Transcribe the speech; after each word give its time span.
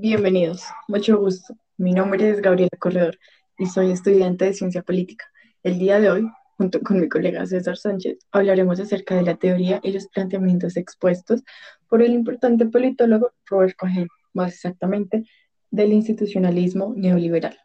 Bienvenidos, 0.00 0.62
mucho 0.86 1.18
gusto. 1.18 1.56
Mi 1.76 1.92
nombre 1.92 2.30
es 2.30 2.40
Gabriela 2.40 2.70
Corredor 2.78 3.18
y 3.58 3.66
soy 3.66 3.90
estudiante 3.90 4.44
de 4.44 4.54
Ciencia 4.54 4.82
Política. 4.82 5.24
El 5.64 5.80
día 5.80 5.98
de 5.98 6.08
hoy, 6.08 6.30
junto 6.56 6.80
con 6.82 7.00
mi 7.00 7.08
colega 7.08 7.44
César 7.46 7.76
Sánchez, 7.76 8.16
hablaremos 8.30 8.78
acerca 8.78 9.16
de 9.16 9.22
la 9.22 9.34
teoría 9.34 9.80
y 9.82 9.90
los 9.90 10.06
planteamientos 10.06 10.76
expuestos 10.76 11.42
por 11.88 12.00
el 12.00 12.12
importante 12.12 12.66
politólogo 12.66 13.32
Robert 13.46 13.74
Cohen, 13.76 14.06
más 14.34 14.52
exactamente 14.52 15.24
del 15.72 15.92
institucionalismo 15.92 16.94
neoliberal. 16.96 17.58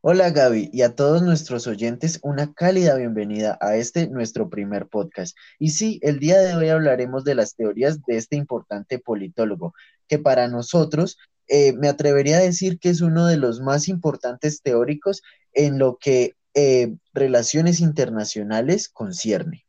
Hola 0.00 0.30
Gaby 0.30 0.70
y 0.72 0.80
a 0.80 0.94
todos 0.94 1.20
nuestros 1.20 1.66
oyentes 1.66 2.18
una 2.22 2.54
cálida 2.54 2.94
bienvenida 2.94 3.58
a 3.60 3.76
este 3.76 4.08
nuestro 4.08 4.48
primer 4.48 4.86
podcast. 4.86 5.36
Y 5.58 5.70
sí, 5.72 5.98
el 6.00 6.18
día 6.18 6.38
de 6.38 6.54
hoy 6.54 6.70
hablaremos 6.70 7.24
de 7.24 7.34
las 7.34 7.56
teorías 7.56 8.00
de 8.06 8.16
este 8.16 8.36
importante 8.36 8.98
politólogo, 8.98 9.74
que 10.06 10.18
para 10.18 10.48
nosotros 10.48 11.18
eh, 11.48 11.72
me 11.72 11.88
atrevería 11.88 12.36
a 12.36 12.40
decir 12.40 12.78
que 12.78 12.90
es 12.90 13.00
uno 13.00 13.26
de 13.26 13.36
los 13.36 13.60
más 13.60 13.88
importantes 13.88 14.62
teóricos 14.62 15.22
en 15.52 15.78
lo 15.78 15.96
que 15.96 16.34
eh, 16.54 16.96
relaciones 17.14 17.80
internacionales 17.80 18.88
concierne. 18.88 19.64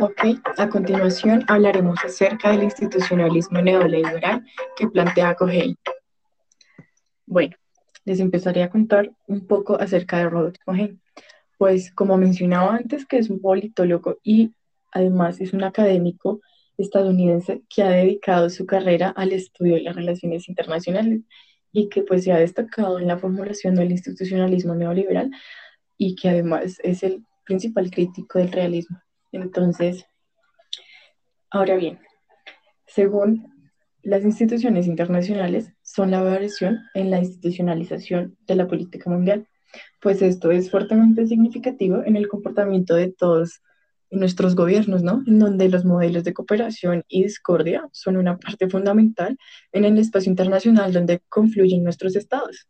Ok, 0.00 0.24
a 0.56 0.68
continuación 0.70 1.44
hablaremos 1.48 1.98
acerca 2.02 2.50
del 2.50 2.62
institucionalismo 2.62 3.60
neoliberal 3.60 4.44
que 4.76 4.88
plantea 4.88 5.34
Cohen. 5.34 5.76
Bueno, 7.26 7.56
les 8.04 8.20
empezaré 8.20 8.62
a 8.62 8.70
contar 8.70 9.10
un 9.26 9.46
poco 9.46 9.78
acerca 9.78 10.18
de 10.18 10.30
Robert 10.30 10.56
Cohen. 10.64 11.00
Pues 11.58 11.92
como 11.92 12.16
mencionaba 12.16 12.74
antes, 12.74 13.04
que 13.06 13.18
es 13.18 13.28
un 13.28 13.40
politólogo 13.40 14.18
y 14.22 14.54
además 14.92 15.40
es 15.40 15.52
un 15.52 15.62
académico 15.62 16.40
estadounidense 16.78 17.62
que 17.68 17.82
ha 17.82 17.90
dedicado 17.90 18.50
su 18.50 18.66
carrera 18.66 19.10
al 19.10 19.32
estudio 19.32 19.74
de 19.74 19.82
las 19.82 19.96
relaciones 19.96 20.48
internacionales 20.48 21.20
y 21.72 21.88
que 21.88 22.02
pues 22.02 22.24
se 22.24 22.32
ha 22.32 22.38
destacado 22.38 22.98
en 22.98 23.08
la 23.08 23.18
formulación 23.18 23.74
del 23.74 23.90
institucionalismo 23.90 24.74
neoliberal 24.74 25.30
y 25.96 26.14
que 26.14 26.28
además 26.28 26.78
es 26.82 27.02
el 27.02 27.24
principal 27.44 27.90
crítico 27.90 28.38
del 28.38 28.52
realismo. 28.52 29.00
Entonces, 29.32 30.06
ahora 31.50 31.76
bien, 31.76 31.98
según 32.86 33.52
las 34.02 34.24
instituciones 34.24 34.86
internacionales 34.86 35.72
son 35.82 36.10
la 36.10 36.22
variación 36.22 36.80
en 36.94 37.10
la 37.10 37.18
institucionalización 37.18 38.36
de 38.46 38.56
la 38.56 38.66
política 38.66 39.08
mundial, 39.08 39.46
pues 40.00 40.20
esto 40.22 40.50
es 40.50 40.70
fuertemente 40.70 41.26
significativo 41.26 42.02
en 42.04 42.16
el 42.16 42.28
comportamiento 42.28 42.94
de 42.94 43.12
todos 43.12 43.62
nuestros 44.12 44.54
gobiernos, 44.54 45.02
¿no? 45.02 45.22
En 45.26 45.38
donde 45.38 45.68
los 45.68 45.84
modelos 45.84 46.22
de 46.22 46.34
cooperación 46.34 47.04
y 47.08 47.24
discordia 47.24 47.88
son 47.92 48.16
una 48.16 48.38
parte 48.38 48.68
fundamental 48.68 49.36
en 49.72 49.84
el 49.84 49.98
espacio 49.98 50.30
internacional 50.30 50.92
donde 50.92 51.22
confluyen 51.28 51.82
nuestros 51.82 52.14
estados. 52.14 52.68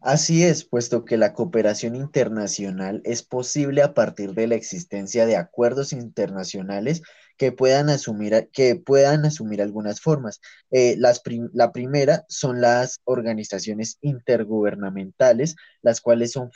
Así 0.00 0.44
es, 0.44 0.64
puesto 0.64 1.04
que 1.04 1.16
la 1.16 1.32
cooperación 1.32 1.96
internacional 1.96 3.00
es 3.04 3.24
posible 3.24 3.82
a 3.82 3.94
partir 3.94 4.32
de 4.34 4.46
la 4.46 4.54
existencia 4.54 5.26
de 5.26 5.36
acuerdos 5.36 5.92
internacionales 5.92 7.02
que 7.38 7.52
puedan 7.52 7.88
asumir, 7.88 8.50
que 8.52 8.76
puedan 8.76 9.24
asumir 9.24 9.62
algunas 9.62 10.00
formas. 10.00 10.40
Eh, 10.70 10.96
las 10.98 11.22
la 11.52 11.72
primera 11.72 12.24
son 12.28 12.60
las 12.60 13.00
organizaciones 13.04 13.98
intergubernamentales, 14.02 15.56
las 15.80 16.00
cuales 16.00 16.32
son 16.32 16.50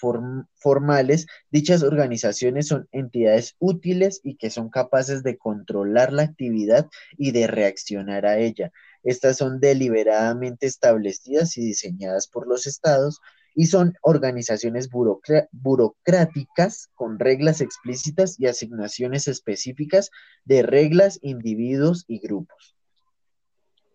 formales. 0.56 1.26
Dichas 1.50 1.82
organizaciones 1.84 2.66
son 2.66 2.88
entidades 2.90 3.54
útiles 3.60 4.20
y 4.24 4.36
que 4.36 4.50
son 4.50 4.68
capaces 4.70 5.22
de 5.22 5.38
controlar 5.38 6.12
la 6.12 6.24
actividad 6.24 6.88
y 7.16 7.30
de 7.30 7.46
reaccionar 7.46 8.26
a 8.26 8.38
ella. 8.38 8.72
Estas 9.04 9.36
son 9.36 9.60
deliberadamente 9.60 10.66
establecidas 10.66 11.56
y 11.56 11.64
diseñadas 11.64 12.26
por 12.26 12.48
los 12.48 12.66
estados 12.66 13.20
y 13.54 13.66
son 13.66 13.94
organizaciones 14.02 14.88
burocráticas 14.90 16.88
con 16.94 17.18
reglas 17.18 17.60
explícitas 17.60 18.38
y 18.38 18.46
asignaciones 18.46 19.28
específicas 19.28 20.10
de 20.44 20.62
reglas, 20.62 21.18
individuos 21.22 22.04
y 22.08 22.18
grupos. 22.18 22.76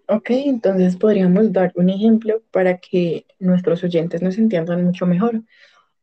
Ok, 0.09 0.29
entonces 0.29 0.95
podríamos 0.95 1.51
dar 1.51 1.73
un 1.75 1.89
ejemplo 1.89 2.41
para 2.51 2.77
que 2.77 3.25
nuestros 3.39 3.83
oyentes 3.83 4.21
nos 4.21 4.37
entiendan 4.37 4.85
mucho 4.85 5.05
mejor. 5.05 5.43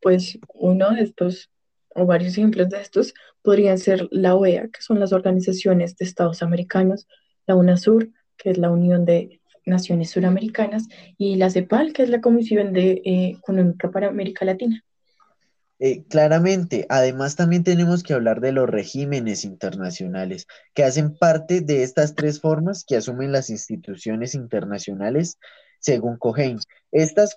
Pues 0.02 0.38
uno 0.52 0.90
de 0.90 1.02
estos, 1.02 1.50
o 1.94 2.04
varios 2.04 2.36
ejemplos 2.36 2.68
de 2.68 2.82
estos, 2.82 3.14
podrían 3.40 3.78
ser 3.78 4.06
la 4.10 4.34
OEA, 4.34 4.68
que 4.68 4.82
son 4.82 5.00
las 5.00 5.14
organizaciones 5.14 5.96
de 5.96 6.04
Estados 6.04 6.42
americanos, 6.42 7.08
la 7.46 7.54
UNASUR, 7.54 8.10
que 8.36 8.50
es 8.50 8.58
la 8.58 8.70
Unión 8.70 9.06
de 9.06 9.40
Naciones 9.66 10.10
Suramericanas, 10.10 10.88
y 11.18 11.36
la 11.36 11.50
CEPAL, 11.50 11.92
que 11.92 12.02
es 12.02 12.08
la 12.10 12.20
Comisión 12.20 12.72
de, 12.72 13.02
eh, 13.04 13.34
Económica 13.38 13.90
para 13.90 14.08
América 14.08 14.44
Latina. 14.44 14.82
Eh, 15.80 16.04
claramente, 16.08 16.86
además 16.88 17.36
también 17.36 17.64
tenemos 17.64 18.02
que 18.02 18.14
hablar 18.14 18.40
de 18.40 18.52
los 18.52 18.68
regímenes 18.68 19.44
internacionales, 19.44 20.46
que 20.72 20.84
hacen 20.84 21.16
parte 21.16 21.60
de 21.60 21.82
estas 21.82 22.14
tres 22.14 22.40
formas 22.40 22.84
que 22.86 22.96
asumen 22.96 23.32
las 23.32 23.50
instituciones 23.50 24.34
internacionales, 24.34 25.38
según 25.80 26.16
Cohen. 26.16 26.58
Estas 26.92 27.36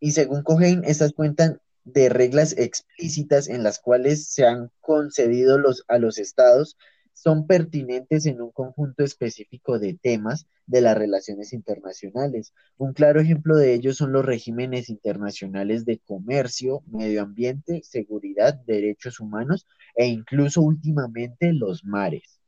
y 0.00 0.12
según 0.12 0.42
Cohen, 0.42 0.82
estas 0.84 1.12
cuentan 1.12 1.60
de 1.84 2.08
reglas 2.08 2.54
explícitas 2.56 3.48
en 3.48 3.62
las 3.62 3.78
cuales 3.78 4.28
se 4.28 4.46
han 4.46 4.70
concedido 4.80 5.58
los, 5.58 5.84
a 5.88 5.98
los 5.98 6.18
estados 6.18 6.76
son 7.14 7.46
pertinentes 7.46 8.26
en 8.26 8.42
un 8.42 8.50
conjunto 8.50 9.04
específico 9.04 9.78
de 9.78 9.94
temas 9.94 10.46
de 10.66 10.80
las 10.80 10.98
relaciones 10.98 11.52
internacionales. 11.52 12.52
Un 12.76 12.92
claro 12.92 13.20
ejemplo 13.20 13.56
de 13.56 13.72
ello 13.72 13.94
son 13.94 14.12
los 14.12 14.24
regímenes 14.24 14.90
internacionales 14.90 15.86
de 15.86 15.98
comercio, 15.98 16.82
medio 16.86 17.22
ambiente, 17.22 17.82
seguridad, 17.82 18.54
derechos 18.66 19.20
humanos 19.20 19.66
e 19.94 20.06
incluso 20.06 20.60
últimamente 20.60 21.52
los 21.52 21.84
mares. 21.84 22.40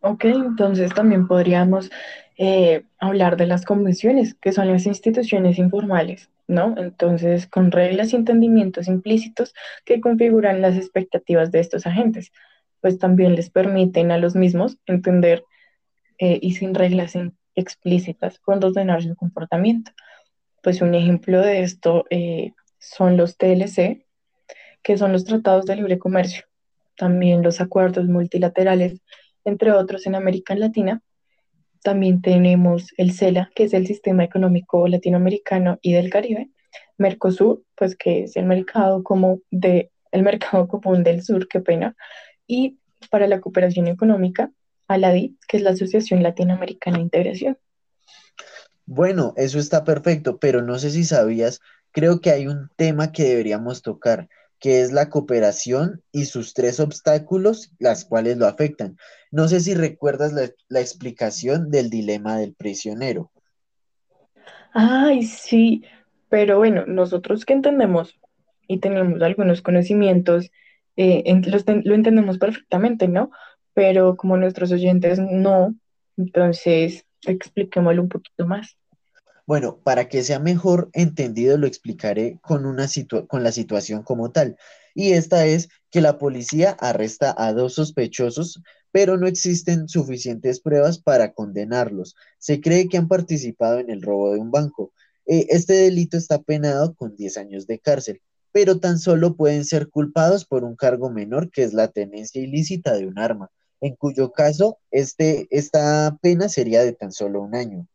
Ok, 0.00 0.24
entonces 0.24 0.92
también 0.94 1.28
podríamos 1.28 1.90
eh, 2.36 2.84
hablar 2.98 3.36
de 3.36 3.46
las 3.46 3.64
convenciones, 3.64 4.34
que 4.34 4.52
son 4.52 4.68
las 4.68 4.86
instituciones 4.86 5.58
informales, 5.58 6.30
¿no? 6.48 6.74
Entonces, 6.76 7.46
con 7.46 7.70
reglas 7.70 8.12
y 8.12 8.16
entendimientos 8.16 8.88
implícitos 8.88 9.54
que 9.84 10.00
configuran 10.00 10.60
las 10.60 10.76
expectativas 10.76 11.52
de 11.52 11.60
estos 11.60 11.86
agentes 11.86 12.32
pues 12.82 12.98
también 12.98 13.36
les 13.36 13.48
permiten 13.48 14.10
a 14.10 14.18
los 14.18 14.34
mismos 14.34 14.76
entender 14.86 15.44
eh, 16.18 16.38
y 16.42 16.54
sin 16.54 16.74
reglas 16.74 17.14
explícitas 17.54 18.38
cuando 18.40 18.66
ordenar 18.66 19.02
su 19.02 19.14
comportamiento. 19.14 19.92
Pues 20.62 20.82
un 20.82 20.94
ejemplo 20.94 21.40
de 21.40 21.62
esto 21.62 22.04
eh, 22.10 22.52
son 22.78 23.16
los 23.16 23.38
TLC, 23.38 24.04
que 24.82 24.98
son 24.98 25.12
los 25.12 25.24
tratados 25.24 25.64
de 25.64 25.76
libre 25.76 25.98
comercio, 25.98 26.44
también 26.96 27.42
los 27.42 27.60
acuerdos 27.60 28.06
multilaterales, 28.06 29.00
entre 29.44 29.70
otros 29.72 30.06
en 30.06 30.16
América 30.16 30.54
Latina. 30.56 31.02
También 31.84 32.20
tenemos 32.20 32.88
el 32.96 33.12
CELA, 33.12 33.50
que 33.54 33.64
es 33.64 33.74
el 33.74 33.86
Sistema 33.86 34.24
Económico 34.24 34.86
Latinoamericano 34.88 35.78
y 35.82 35.92
del 35.92 36.10
Caribe, 36.10 36.50
Mercosur, 36.98 37.64
pues 37.76 37.96
que 37.96 38.24
es 38.24 38.36
el 38.36 38.46
mercado 38.46 39.04
como 39.04 39.40
de 39.50 39.92
el 40.12 40.22
mercado 40.22 40.68
común 40.68 41.02
del 41.02 41.22
sur, 41.22 41.48
qué 41.48 41.60
pena, 41.60 41.96
y 42.46 42.78
para 43.10 43.26
la 43.26 43.40
cooperación 43.40 43.88
económica, 43.88 44.50
ALADI, 44.88 45.36
que 45.48 45.56
es 45.56 45.62
la 45.62 45.70
Asociación 45.70 46.22
Latinoamericana 46.22 46.98
de 46.98 47.04
Integración. 47.04 47.58
Bueno, 48.84 49.32
eso 49.36 49.58
está 49.58 49.84
perfecto, 49.84 50.38
pero 50.38 50.62
no 50.62 50.78
sé 50.78 50.90
si 50.90 51.04
sabías, 51.04 51.60
creo 51.92 52.20
que 52.20 52.30
hay 52.30 52.46
un 52.46 52.68
tema 52.76 53.12
que 53.12 53.24
deberíamos 53.24 53.82
tocar, 53.82 54.28
que 54.58 54.82
es 54.82 54.92
la 54.92 55.08
cooperación 55.08 56.02
y 56.12 56.26
sus 56.26 56.54
tres 56.54 56.78
obstáculos, 56.80 57.72
las 57.78 58.04
cuales 58.04 58.36
lo 58.36 58.46
afectan. 58.46 58.96
No 59.30 59.48
sé 59.48 59.60
si 59.60 59.74
recuerdas 59.74 60.32
la, 60.32 60.50
la 60.68 60.80
explicación 60.80 61.70
del 61.70 61.90
dilema 61.90 62.36
del 62.36 62.54
prisionero. 62.54 63.30
Ay, 64.72 65.22
sí, 65.24 65.84
pero 66.28 66.58
bueno, 66.58 66.86
nosotros 66.86 67.44
que 67.44 67.52
entendemos 67.52 68.18
y 68.66 68.78
tenemos 68.78 69.20
algunos 69.20 69.62
conocimientos 69.62 70.50
eh, 70.96 71.22
lo, 71.84 71.94
entendemos 71.94 72.38
perfectamente, 72.38 73.08
¿no? 73.08 73.30
Pero 73.74 74.16
como 74.16 74.36
nuestros 74.36 74.72
oyentes 74.72 75.18
no, 75.18 75.74
entonces 76.16 77.04
expliquémoslo 77.26 78.02
un 78.02 78.08
poquito 78.08 78.46
más. 78.46 78.76
Bueno, 79.46 79.78
para 79.82 80.08
que 80.08 80.22
sea 80.22 80.38
mejor 80.38 80.90
entendido, 80.92 81.58
lo 81.58 81.66
explicaré 81.66 82.38
con, 82.42 82.64
una 82.64 82.86
con 83.26 83.42
la 83.42 83.52
situación 83.52 84.02
como 84.02 84.30
tal. 84.30 84.56
Y 84.94 85.12
esta 85.12 85.46
es 85.46 85.68
que 85.90 86.00
la 86.00 86.18
policía 86.18 86.76
arresta 86.78 87.34
a 87.36 87.52
dos 87.52 87.74
sospechosos, 87.74 88.62
pero 88.92 89.16
no 89.16 89.26
existen 89.26 89.88
suficientes 89.88 90.60
pruebas 90.60 90.98
para 90.98 91.32
condenarlos. 91.32 92.14
Se 92.38 92.60
cree 92.60 92.88
que 92.88 92.98
han 92.98 93.08
participado 93.08 93.78
en 93.78 93.90
el 93.90 94.02
robo 94.02 94.32
de 94.32 94.40
un 94.40 94.50
banco. 94.50 94.92
Eh, 95.26 95.46
este 95.48 95.72
delito 95.74 96.16
está 96.16 96.42
penado 96.42 96.94
con 96.94 97.16
10 97.16 97.36
años 97.38 97.66
de 97.66 97.78
cárcel 97.78 98.20
pero 98.52 98.78
tan 98.78 98.98
solo 98.98 99.36
pueden 99.36 99.64
ser 99.64 99.88
culpados 99.88 100.44
por 100.44 100.64
un 100.64 100.76
cargo 100.76 101.10
menor 101.10 101.50
que 101.50 101.64
es 101.64 101.72
la 101.72 101.88
tenencia 101.88 102.42
ilícita 102.42 102.94
de 102.94 103.06
un 103.06 103.18
arma, 103.18 103.50
en 103.80 103.96
cuyo 103.96 104.32
caso 104.32 104.78
este, 104.90 105.48
esta 105.50 106.16
pena 106.22 106.48
sería 106.48 106.84
de 106.84 106.92
tan 106.92 107.12
solo 107.12 107.42
un 107.42 107.54
año. 107.54 107.86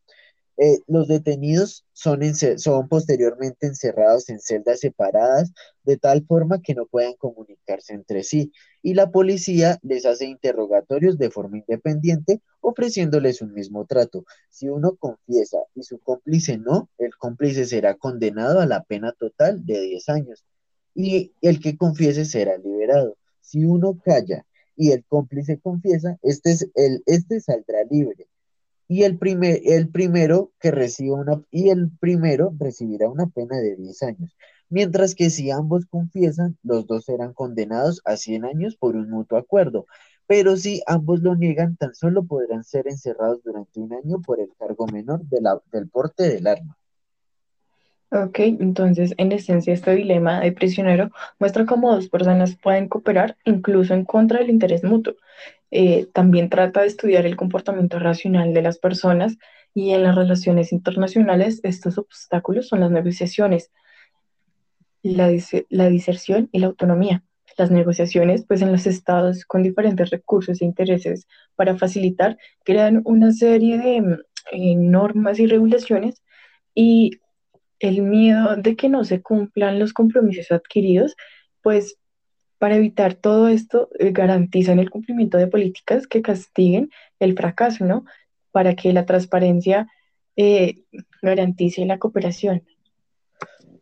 Eh, 0.59 0.79
los 0.87 1.07
detenidos 1.07 1.85
son, 1.93 2.19
son 2.33 2.87
posteriormente 2.89 3.67
encerrados 3.67 4.27
en 4.29 4.39
celdas 4.39 4.79
separadas 4.79 5.51
de 5.83 5.97
tal 5.97 6.25
forma 6.25 6.63
que 6.63 6.73
no 6.73 6.87
puedan 6.87 7.13
comunicarse 7.13 7.93
entre 7.93 8.23
sí 8.23 8.51
y 8.81 8.95
la 8.95 9.11
policía 9.11 9.77
les 9.83 10.07
hace 10.07 10.25
interrogatorios 10.25 11.19
de 11.19 11.29
forma 11.29 11.59
independiente 11.59 12.41
ofreciéndoles 12.59 13.43
un 13.43 13.53
mismo 13.53 13.85
trato. 13.85 14.25
Si 14.49 14.67
uno 14.67 14.95
confiesa 14.95 15.59
y 15.75 15.83
su 15.83 15.99
cómplice 15.99 16.57
no, 16.57 16.89
el 16.97 17.15
cómplice 17.17 17.67
será 17.67 17.93
condenado 17.93 18.59
a 18.59 18.65
la 18.65 18.83
pena 18.83 19.11
total 19.11 19.63
de 19.63 19.79
10 19.79 20.09
años 20.09 20.43
y 20.95 21.33
el 21.41 21.59
que 21.59 21.77
confiese 21.77 22.25
será 22.25 22.57
liberado. 22.57 23.15
Si 23.41 23.63
uno 23.63 24.01
calla 24.03 24.43
y 24.75 24.91
el 24.91 25.05
cómplice 25.05 25.59
confiesa, 25.59 26.17
este, 26.23 26.51
es 26.51 26.67
el, 26.73 27.03
este 27.05 27.41
saldrá 27.41 27.83
libre 27.83 28.27
y 28.87 29.03
el, 29.03 29.17
primer, 29.17 29.61
el 29.65 29.89
primero 29.89 30.51
que 30.59 30.71
reciba 30.71 31.19
una 31.19 31.41
y 31.51 31.69
el 31.69 31.91
primero 31.99 32.53
recibirá 32.57 33.09
una 33.09 33.27
pena 33.27 33.57
de 33.57 33.75
10 33.75 34.03
años. 34.03 34.37
Mientras 34.69 35.15
que 35.15 35.29
si 35.29 35.51
ambos 35.51 35.85
confiesan, 35.85 36.57
los 36.63 36.87
dos 36.87 37.05
serán 37.05 37.33
condenados 37.33 38.01
a 38.05 38.17
100 38.17 38.45
años 38.45 38.75
por 38.75 38.95
un 38.95 39.09
mutuo 39.09 39.37
acuerdo. 39.37 39.85
Pero 40.25 40.57
si 40.57 40.81
ambos 40.87 41.21
lo 41.21 41.35
niegan, 41.35 41.77
tan 41.77 41.95
solo 41.95 42.25
podrán 42.25 42.63
ser 42.63 42.87
encerrados 42.87 43.41
durante 43.43 43.79
un 43.79 43.93
año 43.93 44.21
por 44.21 44.39
el 44.41 44.49
cargo 44.59 44.87
menor 44.87 45.23
de 45.25 45.41
la, 45.41 45.61
del 45.71 45.89
porte 45.89 46.23
del 46.23 46.47
arma. 46.47 46.77
Ok, 48.09 48.39
entonces 48.39 49.13
en 49.17 49.33
esencia 49.33 49.73
este 49.73 49.93
dilema 49.93 50.39
de 50.39 50.53
prisionero 50.53 51.11
muestra 51.39 51.65
cómo 51.65 51.93
dos 51.93 52.07
personas 52.07 52.55
pueden 52.55 52.87
cooperar 52.87 53.37
incluso 53.43 53.93
en 53.93 54.05
contra 54.05 54.39
del 54.39 54.49
interés 54.49 54.83
mutuo. 54.83 55.15
Eh, 55.71 56.07
también 56.13 56.49
trata 56.49 56.81
de 56.81 56.87
estudiar 56.87 57.25
el 57.25 57.35
comportamiento 57.35 57.99
racional 57.99 58.53
de 58.53 58.61
las 58.61 58.77
personas 58.79 59.37
y 59.73 59.91
en 59.91 60.03
las 60.03 60.15
relaciones 60.15 60.71
internacionales 60.71 61.59
estos 61.63 61.97
obstáculos 61.97 62.69
son 62.69 62.79
las 62.79 62.91
negociaciones, 62.91 63.71
la, 65.03 65.29
la 65.69 65.89
diserción 65.89 66.47
y 66.53 66.59
la 66.59 66.67
autonomía. 66.67 67.23
Las 67.57 67.71
negociaciones, 67.71 68.45
pues 68.47 68.61
en 68.61 68.71
los 68.71 68.87
estados 68.87 69.43
con 69.43 69.63
diferentes 69.63 70.11
recursos 70.11 70.61
e 70.61 70.65
intereses 70.65 71.27
para 71.55 71.77
facilitar, 71.77 72.37
crean 72.63 73.01
una 73.03 73.31
serie 73.33 73.77
de 73.79 74.01
mm, 74.01 74.13
eh, 74.53 74.75
normas 74.77 75.39
y 75.39 75.47
regulaciones 75.47 76.23
y 76.73 77.19
el 77.79 78.01
miedo 78.01 78.55
de 78.55 78.75
que 78.75 78.89
no 78.89 79.03
se 79.03 79.21
cumplan 79.21 79.79
los 79.79 79.93
compromisos 79.93 80.51
adquiridos, 80.51 81.15
pues 81.61 81.97
para 82.57 82.75
evitar 82.75 83.13
todo 83.13 83.47
esto 83.47 83.89
eh, 83.99 84.11
garantizan 84.11 84.79
el 84.79 84.89
cumplimiento 84.89 85.37
de 85.37 85.47
políticas 85.47 86.07
que 86.07 86.21
castiguen 86.21 86.89
el 87.19 87.35
fracaso, 87.35 87.85
¿no? 87.85 88.05
Para 88.51 88.75
que 88.75 88.93
la 88.93 89.05
transparencia 89.05 89.87
eh, 90.35 90.83
garantice 91.21 91.85
la 91.85 91.99
cooperación. 91.99 92.63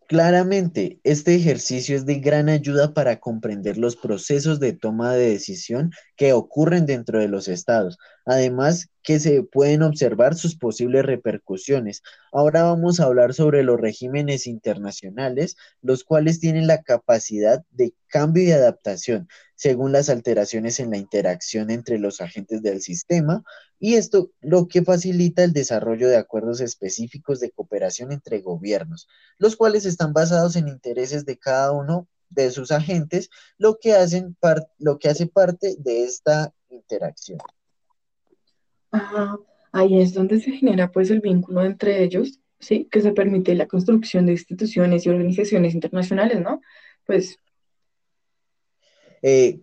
Claramente, 0.07 0.99
este 1.03 1.35
ejercicio 1.35 1.95
es 1.95 2.05
de 2.05 2.19
gran 2.19 2.47
ayuda 2.47 2.93
para 2.93 3.19
comprender 3.19 3.77
los 3.77 3.95
procesos 3.95 4.59
de 4.59 4.73
toma 4.73 5.13
de 5.13 5.31
decisión 5.31 5.91
que 6.15 6.33
ocurren 6.33 6.85
dentro 6.85 7.19
de 7.19 7.27
los 7.27 7.47
estados, 7.47 7.97
además 8.23 8.89
que 9.05 9.19
se 9.19 9.43
pueden 9.43 9.83
observar 9.83 10.35
sus 10.35 10.57
posibles 10.57 11.05
repercusiones. 11.05 12.01
Ahora 12.31 12.63
vamos 12.63 12.99
a 12.99 13.05
hablar 13.05 13.35
sobre 13.35 13.63
los 13.63 13.79
regímenes 13.79 14.47
internacionales, 14.47 15.55
los 15.81 16.03
cuales 16.03 16.39
tienen 16.39 16.65
la 16.65 16.81
capacidad 16.81 17.63
de 17.69 17.93
cambio 18.07 18.43
y 18.43 18.51
adaptación 18.51 19.27
según 19.53 19.91
las 19.91 20.09
alteraciones 20.09 20.79
en 20.79 20.89
la 20.89 20.97
interacción 20.97 21.69
entre 21.69 21.99
los 21.99 22.19
agentes 22.19 22.63
del 22.63 22.81
sistema, 22.81 23.43
y 23.79 23.93
esto 23.93 24.31
lo 24.41 24.67
que 24.67 24.83
facilita 24.83 25.43
el 25.43 25.53
desarrollo 25.53 26.09
de 26.09 26.17
acuerdos 26.17 26.59
específicos 26.59 27.39
de 27.39 27.51
cooperación 27.51 28.11
entre 28.11 28.41
gobiernos, 28.41 29.07
los 29.37 29.55
cuales 29.55 29.85
están 29.85 30.13
basados 30.13 30.55
en 30.55 30.67
intereses 30.67 31.25
de 31.25 31.37
cada 31.37 31.71
uno 31.71 32.07
de 32.29 32.49
sus 32.49 32.71
agentes, 32.71 33.29
lo 33.57 33.77
que, 33.79 33.93
lo 34.79 34.97
que 34.97 35.09
hace 35.09 35.27
parte 35.27 35.75
de 35.77 36.03
esta 36.03 36.53
interacción. 36.69 37.37
Ahí 39.71 40.01
es 40.01 40.13
donde 40.13 40.39
se 40.39 40.51
genera 40.51 40.91
pues 40.91 41.09
el 41.11 41.21
vínculo 41.21 41.63
entre 41.63 42.03
ellos, 42.03 42.39
¿sí? 42.59 42.87
Que 42.91 43.01
se 43.01 43.11
permite 43.11 43.55
la 43.55 43.67
construcción 43.67 44.25
de 44.25 44.33
instituciones 44.33 45.05
y 45.05 45.09
organizaciones 45.09 45.73
internacionales, 45.73 46.41
¿no? 46.41 46.61
Pues 47.05 47.39
eh, 49.27 49.59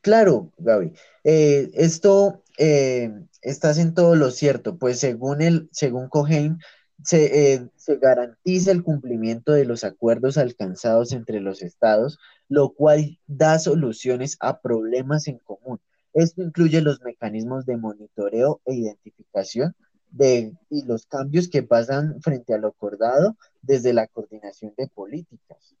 claro, 0.00 0.52
Gaby, 0.56 0.92
eh, 1.24 1.70
esto 1.74 2.42
eh, 2.56 3.12
estás 3.42 3.76
en 3.76 3.92
todo 3.92 4.16
lo 4.16 4.30
cierto, 4.30 4.78
pues 4.78 4.98
según, 4.98 5.42
el, 5.42 5.68
según 5.72 6.08
Cohen, 6.08 6.58
se, 7.02 7.68
se, 7.76 7.96
garantiza 7.98 8.70
el 8.70 8.82
cumplimiento 8.82 9.52
de 9.52 9.66
los 9.66 9.84
acuerdos 9.84 10.38
alcanzados 10.38 11.12
entre 11.12 11.40
los 11.40 11.60
estados, 11.60 12.18
lo 12.48 12.72
cual 12.72 13.18
da 13.26 13.58
soluciones 13.58 14.38
a 14.40 14.62
problemas 14.62 15.28
en 15.28 15.38
común. 15.38 15.80
Esto 16.14 16.42
incluye 16.42 16.80
los 16.80 17.02
mecanismos 17.02 17.66
de 17.66 17.76
monitoreo 17.76 18.60
e 18.64 18.74
identificación 18.74 19.74
de, 20.10 20.52
y 20.70 20.84
los 20.84 21.06
cambios 21.06 21.48
que 21.48 21.64
pasan 21.64 22.20
frente 22.22 22.54
a 22.54 22.58
lo 22.58 22.68
acordado 22.68 23.36
desde 23.62 23.92
la 23.92 24.06
coordinación 24.06 24.72
de 24.76 24.86
políticas. 24.86 25.74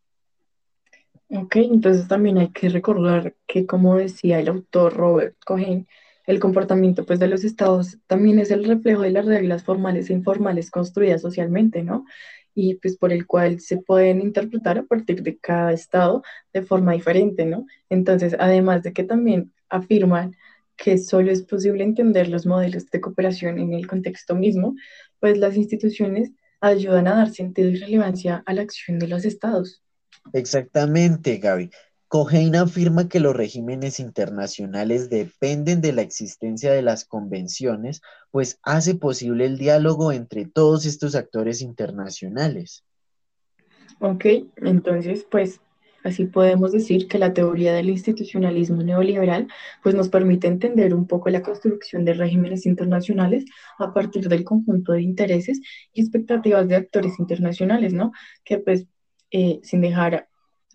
Ok, 1.30 1.56
entonces 1.56 2.08
también 2.08 2.38
hay 2.38 2.50
que 2.50 2.68
recordar 2.68 3.34
que, 3.46 3.64
como 3.64 3.96
decía 3.96 4.40
el 4.40 4.48
autor 4.48 4.94
Robert 4.94 5.36
Cohen, 5.46 5.86
el 6.26 6.40
comportamiento 6.40 7.06
pues, 7.06 7.18
de 7.18 7.28
los 7.28 7.44
estados 7.44 7.98
también 8.06 8.38
es 8.38 8.50
el 8.50 8.64
reflejo 8.64 9.02
de 9.02 9.10
las 9.10 9.26
reglas 9.26 9.62
formales 9.62 10.10
e 10.10 10.14
informales 10.14 10.70
construidas 10.70 11.22
socialmente, 11.22 11.82
¿no? 11.82 12.04
Y 12.54 12.74
pues 12.76 12.96
por 12.96 13.12
el 13.12 13.26
cual 13.26 13.60
se 13.60 13.78
pueden 13.78 14.20
interpretar 14.20 14.78
a 14.78 14.84
partir 14.84 15.22
de 15.22 15.38
cada 15.38 15.72
estado 15.72 16.22
de 16.52 16.62
forma 16.62 16.92
diferente, 16.92 17.46
¿no? 17.46 17.66
Entonces, 17.88 18.36
además 18.38 18.82
de 18.82 18.92
que 18.92 19.04
también 19.04 19.52
afirman 19.68 20.36
que 20.76 20.98
solo 20.98 21.30
es 21.30 21.42
posible 21.42 21.84
entender 21.84 22.28
los 22.28 22.46
modelos 22.46 22.90
de 22.90 23.00
cooperación 23.00 23.58
en 23.58 23.72
el 23.72 23.86
contexto 23.86 24.34
mismo, 24.34 24.74
pues 25.20 25.38
las 25.38 25.56
instituciones 25.56 26.32
ayudan 26.60 27.06
a 27.06 27.14
dar 27.16 27.30
sentido 27.30 27.70
y 27.70 27.76
relevancia 27.76 28.42
a 28.46 28.54
la 28.54 28.62
acción 28.62 28.98
de 28.98 29.08
los 29.08 29.24
estados. 29.24 29.82
Exactamente, 30.32 31.36
Gaby. 31.38 31.70
Cohen 32.08 32.54
afirma 32.54 33.08
que 33.08 33.18
los 33.18 33.34
regímenes 33.34 33.98
internacionales 33.98 35.10
dependen 35.10 35.80
de 35.80 35.92
la 35.92 36.02
existencia 36.02 36.72
de 36.72 36.82
las 36.82 37.04
convenciones, 37.04 38.02
pues 38.30 38.58
hace 38.62 38.94
posible 38.94 39.46
el 39.46 39.58
diálogo 39.58 40.12
entre 40.12 40.46
todos 40.46 40.86
estos 40.86 41.16
actores 41.16 41.60
internacionales. 41.60 42.84
Ok, 44.00 44.26
entonces, 44.56 45.26
pues 45.28 45.60
así 46.04 46.26
podemos 46.26 46.70
decir 46.72 47.08
que 47.08 47.18
la 47.18 47.32
teoría 47.32 47.72
del 47.72 47.90
institucionalismo 47.90 48.82
neoliberal 48.82 49.48
pues 49.82 49.94
nos 49.94 50.08
permite 50.08 50.46
entender 50.46 50.94
un 50.94 51.06
poco 51.06 51.30
la 51.30 51.42
construcción 51.42 52.04
de 52.04 52.14
regímenes 52.14 52.66
internacionales 52.66 53.44
a 53.78 53.92
partir 53.92 54.28
del 54.28 54.44
conjunto 54.44 54.92
de 54.92 55.02
intereses 55.02 55.60
y 55.92 56.02
expectativas 56.02 56.68
de 56.68 56.76
actores 56.76 57.18
internacionales, 57.18 57.92
¿no? 57.92 58.12
Que 58.44 58.58
pues 58.58 58.86
eh, 59.30 59.60
sin 59.64 59.80
dejar 59.80 60.28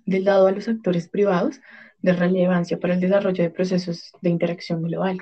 de 0.05 0.19
lado 0.19 0.48
a 0.48 0.51
los 0.51 0.67
actores 0.67 1.07
privados 1.07 1.62
de 2.01 2.13
relevancia 2.13 2.79
para 2.79 2.95
el 2.95 3.00
desarrollo 3.00 3.43
de 3.43 3.51
procesos 3.51 4.12
de 4.21 4.29
interacción 4.29 4.81
global, 4.81 5.19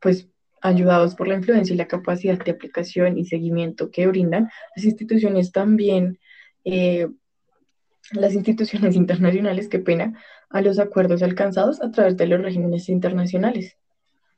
pues 0.00 0.28
ayudados 0.60 1.14
por 1.14 1.28
la 1.28 1.36
influencia 1.36 1.74
y 1.74 1.76
la 1.76 1.88
capacidad 1.88 2.42
de 2.42 2.50
aplicación 2.50 3.18
y 3.18 3.24
seguimiento 3.24 3.90
que 3.90 4.06
brindan 4.06 4.50
las 4.74 4.84
instituciones 4.84 5.52
también, 5.52 6.18
eh, 6.64 7.08
las 8.12 8.34
instituciones 8.34 8.94
internacionales, 8.94 9.68
que 9.68 9.78
pena, 9.78 10.20
a 10.50 10.60
los 10.60 10.78
acuerdos 10.78 11.22
alcanzados 11.22 11.82
a 11.82 11.90
través 11.90 12.16
de 12.16 12.26
los 12.26 12.40
regímenes 12.40 12.88
internacionales. 12.88 13.76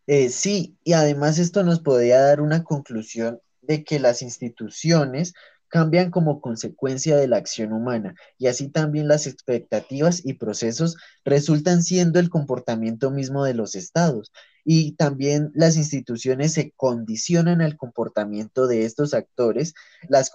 Eh, 0.06 0.30
sí, 0.30 0.76
y 0.84 0.94
además 0.94 1.38
esto 1.38 1.62
nos 1.62 1.80
podría 1.80 2.20
dar 2.20 2.40
una 2.40 2.64
conclusión 2.64 3.40
de 3.60 3.84
que 3.84 3.98
las 3.98 4.22
instituciones 4.22 5.34
cambian 5.68 6.10
como 6.10 6.40
consecuencia 6.40 7.16
de 7.16 7.28
la 7.28 7.36
acción 7.36 7.72
humana 7.72 8.14
y 8.38 8.46
así 8.46 8.68
también 8.68 9.06
las 9.06 9.26
expectativas 9.26 10.24
y 10.24 10.34
procesos 10.34 10.96
resultan 11.24 11.82
siendo 11.82 12.18
el 12.18 12.30
comportamiento 12.30 13.10
mismo 13.10 13.44
de 13.44 13.52
los 13.52 13.74
estados 13.74 14.32
y 14.70 14.92
también 14.96 15.50
las 15.54 15.78
instituciones 15.78 16.52
se 16.52 16.72
condicionan 16.72 17.62
al 17.62 17.78
comportamiento 17.78 18.66
de 18.66 18.84
estos 18.84 19.14
actores 19.14 19.72
las 20.10 20.30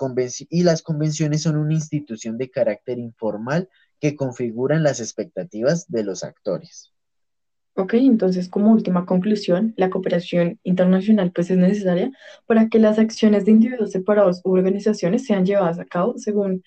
y 0.50 0.64
las 0.64 0.82
convenciones 0.82 1.44
son 1.44 1.56
una 1.56 1.76
institución 1.76 2.40
de 2.40 2.50
carácter 2.50 2.98
informal 2.98 3.70
que 4.00 4.16
configuran 4.16 4.82
las 4.82 5.00
expectativas 5.00 5.86
de 5.88 6.04
los 6.04 6.24
actores. 6.24 6.92
Ok, 7.76 7.94
entonces 7.94 8.50
como 8.50 8.72
última 8.72 9.06
conclusión, 9.06 9.76
la 9.78 9.92
cooperación 9.92 10.60
internacional 10.64 11.32
pues 11.32 11.52
es 11.52 11.58
necesaria 11.60 12.12
para 12.48 12.70
que 12.70 12.80
las 12.80 12.98
acciones 12.98 13.46
de 13.46 13.52
individuos 13.52 13.92
separados 13.92 14.42
u 14.44 14.54
organizaciones 14.54 15.28
sean 15.28 15.46
llevadas 15.46 15.78
a 15.78 15.86
cabo 15.86 16.18
según 16.18 16.64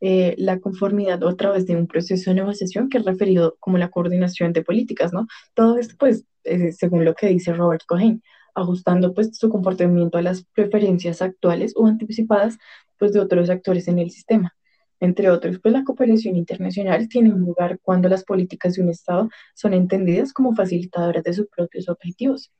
eh, 0.00 0.34
la 0.36 0.58
conformidad 0.58 1.22
o 1.22 1.28
a 1.28 1.36
través 1.36 1.64
de 1.66 1.76
un 1.76 1.86
proceso 1.86 2.30
de 2.30 2.34
negociación 2.34 2.88
que 2.88 2.98
es 2.98 3.04
referido 3.04 3.56
como 3.60 3.78
la 3.78 3.92
coordinación 3.92 4.52
de 4.52 4.64
políticas, 4.64 5.12
¿no? 5.12 5.28
Todo 5.54 5.78
esto 5.78 5.94
pues 5.96 6.24
según 6.72 7.04
lo 7.04 7.14
que 7.14 7.28
dice 7.28 7.52
Robert 7.52 7.82
Cohen. 7.86 8.22
ajustando 8.54 9.14
pues 9.14 9.36
su 9.36 9.48
comportamiento 9.50 10.18
a 10.18 10.22
las 10.22 10.44
preferencias 10.44 11.22
actuales 11.22 11.72
o 11.76 11.86
anticipadas 11.86 12.56
pues 12.98 13.12
de 13.12 13.20
otros 13.20 13.50
actores 13.50 13.88
en 13.88 13.98
el 13.98 14.10
sistema. 14.10 14.54
Entre 15.00 15.28
otros, 15.28 15.58
pues 15.60 15.74
la 15.74 15.84
cooperación 15.84 16.36
internacional 16.36 17.08
tiene 17.08 17.30
lugar 17.30 17.78
cuando 17.82 18.08
las 18.08 18.24
políticas 18.24 18.74
de 18.74 18.82
un 18.82 18.90
Estado 18.90 19.28
son 19.54 19.74
entendidas 19.74 20.32
como 20.32 20.54
facilitadoras 20.54 21.24
de 21.24 21.32
sus 21.34 21.48
propios 21.48 21.88
objetivos, 21.88 22.52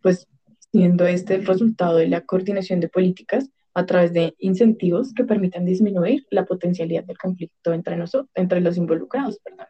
pues 0.00 0.26
siendo 0.72 1.06
este 1.06 1.36
el 1.36 1.46
resultado 1.46 1.98
de 1.98 2.08
la 2.08 2.22
coordinación 2.22 2.80
de 2.80 2.88
políticas 2.88 3.48
a 3.74 3.86
través 3.86 4.12
de 4.12 4.34
incentivos 4.38 5.12
que 5.14 5.24
permitan 5.24 5.64
disminuir 5.64 6.26
la 6.30 6.44
potencialidad 6.44 7.04
del 7.04 7.18
conflicto 7.18 7.72
entre, 7.72 7.96
nosotros, 7.96 8.30
entre 8.34 8.60
los 8.60 8.76
involucrados. 8.76 9.38
Perdón. 9.38 9.66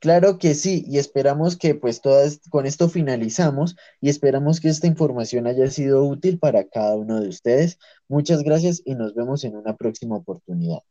Claro 0.00 0.38
que 0.38 0.54
sí, 0.54 0.84
y 0.86 0.98
esperamos 0.98 1.56
que 1.56 1.74
pues 1.74 2.00
todas, 2.00 2.40
con 2.50 2.66
esto 2.66 2.88
finalizamos 2.88 3.76
y 4.00 4.10
esperamos 4.10 4.60
que 4.60 4.68
esta 4.68 4.86
información 4.86 5.48
haya 5.48 5.68
sido 5.70 6.04
útil 6.04 6.38
para 6.38 6.68
cada 6.68 6.94
uno 6.94 7.20
de 7.20 7.28
ustedes. 7.28 7.80
Muchas 8.06 8.44
gracias 8.44 8.80
y 8.84 8.94
nos 8.94 9.14
vemos 9.14 9.42
en 9.42 9.56
una 9.56 9.74
próxima 9.74 10.16
oportunidad. 10.16 10.82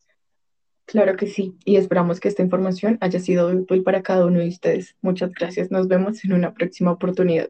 Claro 0.85 1.15
que 1.15 1.27
sí, 1.27 1.57
y 1.63 1.77
esperamos 1.77 2.19
que 2.19 2.27
esta 2.27 2.43
información 2.43 2.97
haya 2.99 3.19
sido 3.19 3.47
útil 3.47 3.83
para 3.83 4.03
cada 4.03 4.25
uno 4.25 4.39
de 4.39 4.47
ustedes. 4.49 4.95
Muchas 5.01 5.31
gracias, 5.31 5.71
nos 5.71 5.87
vemos 5.87 6.23
en 6.25 6.33
una 6.33 6.53
próxima 6.53 6.91
oportunidad. 6.91 7.49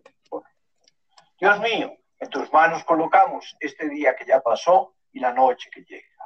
Dios 1.40 1.60
mío, 1.62 1.94
en 2.20 2.30
tus 2.30 2.52
manos 2.52 2.84
colocamos 2.84 3.56
este 3.60 3.90
día 3.90 4.16
que 4.16 4.26
ya 4.26 4.42
pasó 4.42 4.96
y 5.12 5.20
la 5.20 5.34
noche 5.34 5.70
que 5.72 5.82
llega. 5.82 6.17